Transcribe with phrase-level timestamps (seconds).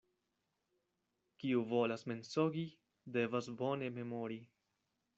[1.43, 2.65] Kiu volas mensogi,
[3.19, 4.43] devas bone memori.